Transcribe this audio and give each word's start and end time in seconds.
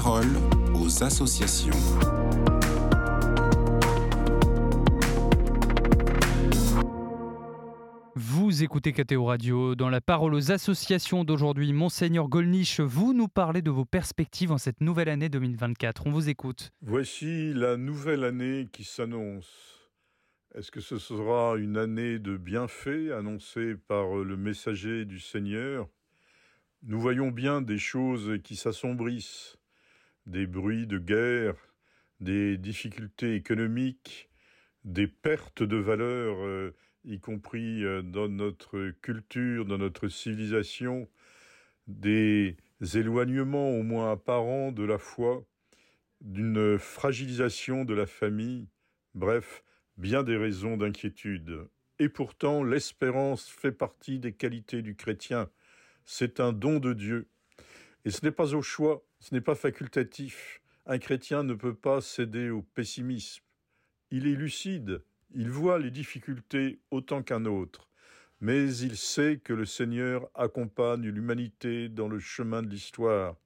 parole 0.00 0.26
aux 0.74 1.04
associations. 1.04 1.70
Vous 8.16 8.64
écoutez 8.64 8.92
KTO 8.92 9.26
Radio. 9.26 9.76
Dans 9.76 9.88
la 9.88 10.00
parole 10.00 10.34
aux 10.34 10.50
associations 10.50 11.22
d'aujourd'hui, 11.22 11.72
Monseigneur 11.72 12.26
Golnisch, 12.26 12.80
vous 12.80 13.14
nous 13.14 13.28
parlez 13.28 13.62
de 13.62 13.70
vos 13.70 13.84
perspectives 13.84 14.50
en 14.50 14.58
cette 14.58 14.80
nouvelle 14.80 15.08
année 15.08 15.28
2024. 15.28 16.08
On 16.08 16.10
vous 16.10 16.28
écoute. 16.28 16.72
Voici 16.82 17.54
la 17.54 17.76
nouvelle 17.76 18.24
année 18.24 18.66
qui 18.72 18.82
s'annonce. 18.82 19.92
Est-ce 20.56 20.72
que 20.72 20.80
ce 20.80 20.98
sera 20.98 21.56
une 21.56 21.76
année 21.76 22.18
de 22.18 22.36
bienfaits 22.36 23.12
annoncée 23.16 23.76
par 23.86 24.16
le 24.16 24.36
messager 24.36 25.04
du 25.04 25.20
Seigneur? 25.20 25.86
Nous 26.82 27.00
voyons 27.00 27.30
bien 27.30 27.62
des 27.62 27.78
choses 27.78 28.40
qui 28.42 28.56
s'assombrissent, 28.56 29.56
des 30.26 30.46
bruits 30.46 30.86
de 30.86 30.98
guerre, 30.98 31.54
des 32.20 32.56
difficultés 32.56 33.34
économiques, 33.34 34.30
des 34.84 35.06
pertes 35.06 35.62
de 35.62 35.76
valeur, 35.76 36.36
euh, 36.44 36.74
y 37.04 37.20
compris 37.20 37.84
euh, 37.84 38.02
dans 38.02 38.28
notre 38.28 38.90
culture, 39.02 39.64
dans 39.64 39.78
notre 39.78 40.08
civilisation, 40.08 41.08
des 41.86 42.56
éloignements 42.94 43.70
au 43.70 43.82
moins 43.82 44.12
apparents 44.12 44.72
de 44.72 44.84
la 44.84 44.98
foi, 44.98 45.44
d'une 46.20 46.78
fragilisation 46.78 47.84
de 47.84 47.94
la 47.94 48.06
famille, 48.06 48.68
bref, 49.14 49.62
bien 49.98 50.22
des 50.22 50.36
raisons 50.36 50.76
d'inquiétude. 50.76 51.68
Et 51.98 52.08
pourtant, 52.08 52.64
l'espérance 52.64 53.48
fait 53.48 53.72
partie 53.72 54.18
des 54.18 54.32
qualités 54.32 54.82
du 54.82 54.96
chrétien. 54.96 55.50
C'est 56.04 56.40
un 56.40 56.52
don 56.52 56.80
de 56.80 56.92
Dieu. 56.92 57.28
Et 58.04 58.10
ce 58.10 58.24
n'est 58.24 58.32
pas 58.32 58.54
au 58.54 58.62
choix, 58.62 59.02
ce 59.18 59.34
n'est 59.34 59.40
pas 59.40 59.54
facultatif. 59.54 60.60
Un 60.86 60.98
chrétien 60.98 61.42
ne 61.42 61.54
peut 61.54 61.74
pas 61.74 62.00
céder 62.02 62.50
au 62.50 62.60
pessimisme. 62.60 63.42
Il 64.10 64.26
est 64.26 64.34
lucide, 64.34 65.02
il 65.34 65.50
voit 65.50 65.78
les 65.78 65.90
difficultés 65.90 66.80
autant 66.90 67.22
qu'un 67.22 67.46
autre, 67.46 67.88
mais 68.40 68.76
il 68.76 68.96
sait 68.96 69.40
que 69.42 69.54
le 69.54 69.64
Seigneur 69.64 70.28
accompagne 70.34 71.08
l'humanité 71.08 71.88
dans 71.88 72.08
le 72.08 72.18
chemin 72.18 72.62
de 72.62 72.68
l'histoire. 72.68 73.36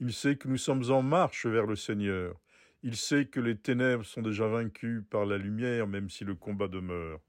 Il 0.00 0.12
sait 0.12 0.36
que 0.36 0.48
nous 0.48 0.56
sommes 0.56 0.90
en 0.90 1.02
marche 1.02 1.44
vers 1.44 1.66
le 1.66 1.76
Seigneur. 1.76 2.40
Il 2.82 2.96
sait 2.96 3.26
que 3.26 3.40
les 3.40 3.58
ténèbres 3.58 4.04
sont 4.04 4.22
déjà 4.22 4.46
vaincues 4.46 5.02
par 5.02 5.26
la 5.26 5.36
lumière, 5.36 5.86
même 5.86 6.08
si 6.08 6.24
le 6.24 6.34
combat 6.34 6.68
demeure. 6.68 7.20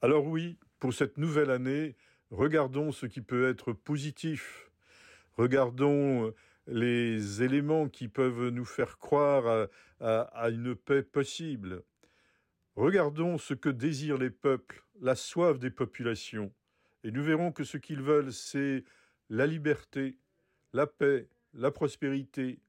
Alors 0.00 0.26
oui, 0.26 0.58
pour 0.80 0.92
cette 0.92 1.18
nouvelle 1.18 1.50
année, 1.50 1.94
regardons 2.30 2.90
ce 2.90 3.06
qui 3.06 3.20
peut 3.20 3.48
être 3.48 3.72
positif. 3.72 4.71
Regardons 5.36 6.32
les 6.66 7.42
éléments 7.42 7.88
qui 7.88 8.08
peuvent 8.08 8.48
nous 8.48 8.64
faire 8.64 8.98
croire 8.98 9.68
à, 10.00 10.20
à, 10.22 10.50
une 10.50 10.74
paix 10.74 11.02
possible. 11.02 11.82
Regardons 12.76 13.38
ce 13.38 13.54
que 13.54 13.68
désirent 13.68 14.18
les 14.18 14.30
peuples, 14.30 14.84
la 15.00 15.14
soif 15.14 15.58
des 15.58 15.70
populations, 15.70 16.52
et 17.04 17.10
nous 17.10 17.22
verrons 17.22 17.52
que 17.52 17.64
ce 17.64 17.76
qu'ils 17.76 18.02
veulent, 18.02 18.32
c'est 18.32 18.84
la 19.28 19.46
liberté, 19.46 20.16
la 20.72 20.86
paix, 20.86 21.28
la 21.54 21.70
prospérité, 21.70 22.60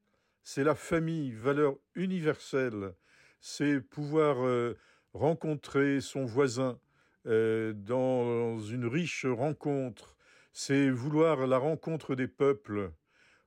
c'est 0.42 0.64
la 0.64 0.74
famille, 0.74 1.32
valeur 1.32 1.76
universelle, 1.94 2.94
c'est 3.40 3.80
pouvoir 3.80 4.44
euh, 4.44 4.76
rencontrer 5.14 6.00
son 6.00 6.24
voisin 6.24 6.78
euh, 7.26 7.72
dans 7.72 8.58
une 8.58 8.86
riche 8.86 9.24
rencontre, 9.24 10.16
c'est 10.54 10.88
vouloir 10.88 11.46
la 11.46 11.58
rencontre 11.58 12.14
des 12.14 12.28
peuples, 12.28 12.92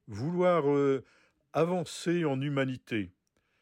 vouloir 0.08 0.69
euh, 0.69 1.03
avancer 1.53 2.25
en 2.25 2.39
humanité. 2.39 3.11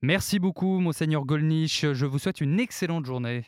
Merci 0.01 0.39
beaucoup, 0.39 0.79
Monseigneur 0.79 1.25
Golnisch. 1.25 1.85
Je 1.93 2.05
vous 2.05 2.19
souhaite 2.19 2.41
une 2.41 2.59
excellente 2.59 3.05
journée. 3.05 3.45